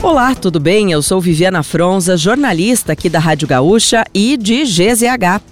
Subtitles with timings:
[0.00, 0.92] Olá, tudo bem?
[0.92, 5.42] Eu sou Viviana Fronza, jornalista aqui da Rádio Gaúcha e de GZH.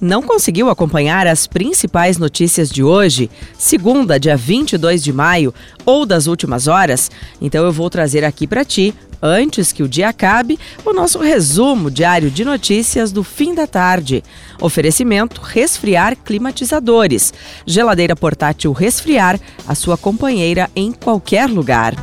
[0.00, 5.52] Não conseguiu acompanhar as principais notícias de hoje, segunda, dia 22 de maio,
[5.84, 7.10] ou das últimas horas?
[7.42, 11.90] Então eu vou trazer aqui para ti, antes que o dia acabe, o nosso resumo
[11.90, 14.24] diário de notícias do fim da tarde.
[14.58, 17.34] Oferecimento Resfriar Climatizadores.
[17.66, 21.94] Geladeira portátil Resfriar, a sua companheira em qualquer lugar.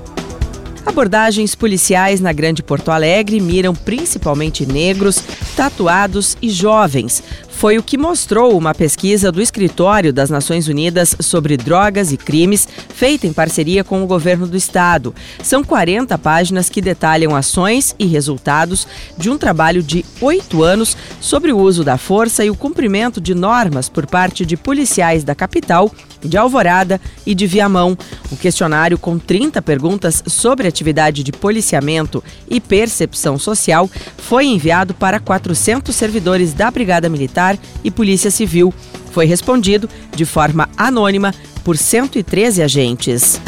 [0.88, 5.22] Abordagens policiais na Grande Porto Alegre miram principalmente negros,
[5.54, 7.22] tatuados e jovens.
[7.50, 12.68] Foi o que mostrou uma pesquisa do Escritório das Nações Unidas sobre Drogas e Crimes,
[12.88, 15.14] feita em parceria com o governo do estado.
[15.44, 21.52] São 40 páginas que detalham ações e resultados de um trabalho de oito anos sobre
[21.52, 25.92] o uso da força e o cumprimento de normas por parte de policiais da capital
[26.22, 27.98] de Alvorada e de Viamão.
[28.32, 35.20] O questionário, com 30 perguntas sobre atividade de policiamento e percepção social, foi enviado para
[35.20, 38.74] 400 servidores da Brigada Militar e Polícia Civil.
[39.12, 43.40] Foi respondido de forma anônima por 113 agentes.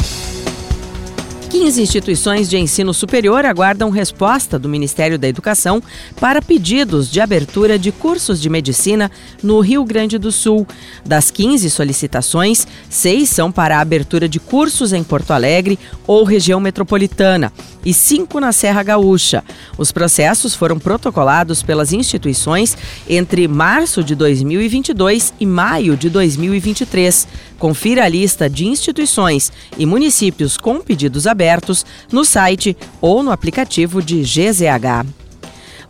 [1.50, 5.82] 15 instituições de ensino superior aguardam resposta do Ministério da Educação
[6.20, 9.10] para pedidos de abertura de cursos de medicina
[9.42, 10.64] no Rio Grande do Sul.
[11.04, 16.60] Das 15 solicitações, seis são para a abertura de cursos em Porto Alegre ou região
[16.60, 17.52] metropolitana
[17.84, 19.42] e cinco na Serra Gaúcha.
[19.76, 22.76] Os processos foram protocolados pelas instituições
[23.08, 27.26] entre março de 2022 e maio de 2023.
[27.60, 34.02] Confira a lista de instituições e municípios com pedidos abertos no site ou no aplicativo
[34.02, 35.19] de GZH.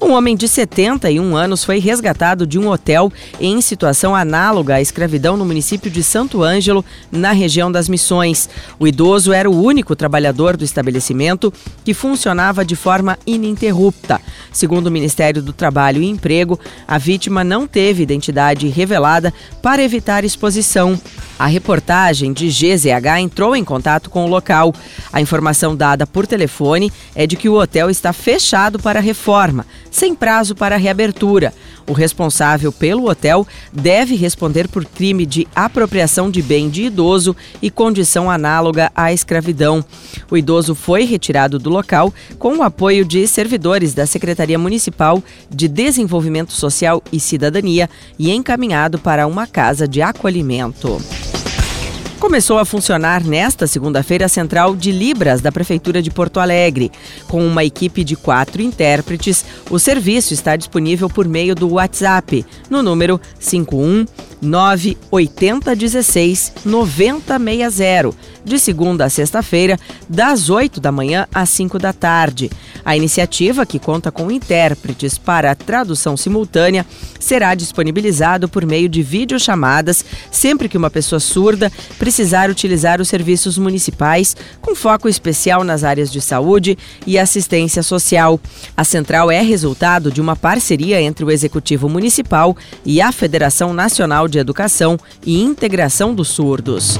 [0.03, 5.37] Um homem de 71 anos foi resgatado de um hotel em situação análoga à escravidão
[5.37, 8.49] no município de Santo Ângelo, na região das Missões.
[8.79, 11.53] O idoso era o único trabalhador do estabelecimento
[11.85, 14.19] que funcionava de forma ininterrupta.
[14.51, 20.25] Segundo o Ministério do Trabalho e Emprego, a vítima não teve identidade revelada para evitar
[20.25, 20.99] exposição.
[21.41, 24.75] A reportagem de GZH entrou em contato com o local.
[25.11, 30.15] A informação dada por telefone é de que o hotel está fechado para reforma, sem
[30.15, 31.53] prazo para reabertura.
[31.87, 37.71] O responsável pelo hotel deve responder por crime de apropriação de bem de idoso e
[37.71, 39.85] condição análoga à escravidão.
[40.31, 45.67] O idoso foi retirado do local com o apoio de servidores da Secretaria Municipal de
[45.67, 51.01] Desenvolvimento Social e Cidadania e encaminhado para uma casa de acolhimento.
[52.21, 56.93] Começou a funcionar nesta segunda-feira a central de Libras da Prefeitura de Porto Alegre.
[57.27, 62.83] Com uma equipe de quatro intérpretes, o serviço está disponível por meio do WhatsApp, no
[62.83, 64.05] número 51
[64.41, 68.15] 98016 9060,
[68.45, 69.79] de segunda a sexta-feira,
[70.09, 72.51] das 8 da manhã às 5 da tarde.
[72.85, 76.87] A iniciativa, que conta com intérpretes para tradução simultânea,
[77.19, 83.59] será disponibilizado por meio de videochamadas sempre que uma pessoa surda precisar utilizar os serviços
[83.59, 88.41] municipais, com foco especial nas áreas de saúde e assistência social.
[88.77, 94.29] A central é resultado de uma parceria entre o Executivo Municipal e a Federação Nacional
[94.31, 96.99] de Educação e Integração dos Surdos.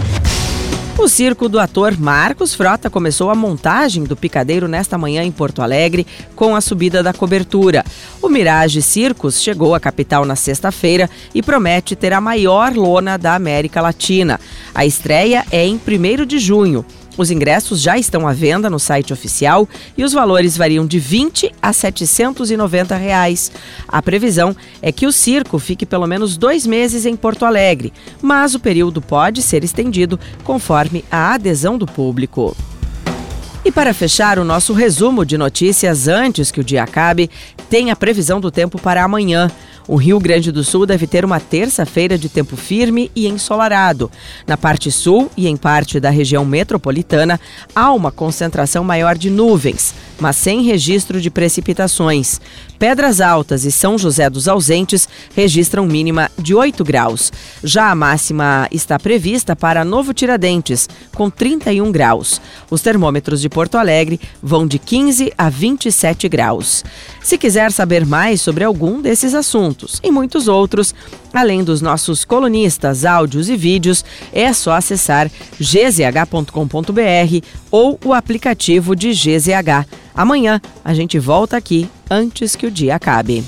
[0.99, 5.63] O circo do ator Marcos Frota começou a montagem do picadeiro nesta manhã em Porto
[5.63, 7.83] Alegre com a subida da cobertura.
[8.21, 13.35] O Mirage Circos chegou à capital na sexta-feira e promete ter a maior lona da
[13.35, 14.39] América Latina.
[14.75, 16.85] A estreia é em 1 de junho.
[17.21, 21.53] Os ingressos já estão à venda no site oficial e os valores variam de 20
[21.61, 23.53] a 790 reais.
[23.87, 27.93] A previsão é que o circo fique pelo menos dois meses em Porto Alegre,
[28.23, 32.57] mas o período pode ser estendido conforme a adesão do público.
[33.63, 37.29] E para fechar o nosso resumo de notícias antes que o dia acabe,
[37.69, 39.51] tem a previsão do tempo para amanhã.
[39.87, 44.11] O Rio Grande do Sul deve ter uma terça-feira de tempo firme e ensolarado.
[44.47, 47.41] Na parte sul e em parte da região metropolitana,
[47.75, 52.41] há uma concentração maior de nuvens, mas sem registro de precipitações.
[52.79, 57.31] Pedras Altas e São José dos Ausentes registram mínima de 8 graus.
[57.63, 62.41] Já a máxima está prevista para Novo Tiradentes, com 31 graus.
[62.71, 66.83] Os termômetros de Porto Alegre vão de 15 a 27 graus.
[67.23, 70.95] Se quiser saber mais sobre algum desses assuntos, e muitos outros,
[71.35, 76.51] além dos nossos colunistas, áudios e vídeos, é só acessar gzh.com.br
[77.71, 79.87] ou o aplicativo de GZH.
[80.15, 83.45] Amanhã a gente volta aqui antes que o dia acabe.